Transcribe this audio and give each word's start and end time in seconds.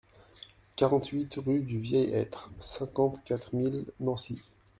quarante-huit 0.77 1.35
rue 1.45 1.59
du 1.59 1.77
Vieil 1.77 2.11
Aître, 2.15 2.49
cinquante-quatre 2.59 3.53
mille 3.53 3.85
Nancy 3.99 4.41